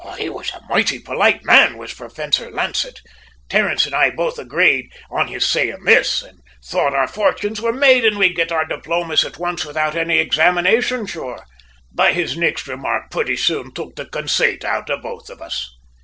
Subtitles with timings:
[0.17, 3.01] "He was a moighty polite man was Professor Lancett.
[3.49, 8.03] Terence an' I both agrayed on his sayin' this, an' thought our fortunes were made
[8.03, 11.45] an' we'd git our diplomas at once, without any examination, sure!
[11.93, 15.69] "But his nixt remark purty soon took the consate out of both of us.